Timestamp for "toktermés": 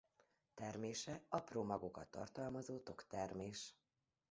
2.79-3.75